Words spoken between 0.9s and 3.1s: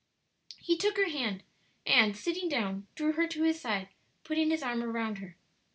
her hand and, sitting down,